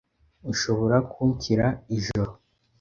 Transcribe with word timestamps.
Ushobora 0.51 0.97
kunshira 1.11 1.65
ijoro? 1.97 2.31